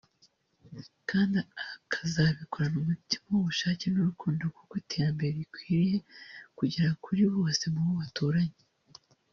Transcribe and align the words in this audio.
kandi 1.09 1.37
akazabikorana 1.75 2.77
umutima 2.83 3.25
w’ubushake 3.31 3.85
n’urukundo 3.91 4.43
kuko 4.55 4.73
iterambere 4.83 5.31
rikwiriye 5.39 5.97
kugera 6.57 6.89
kuri 7.03 7.23
bose 7.33 7.63
mu 7.73 7.81
bo 7.85 7.93
baturanye 8.01 8.59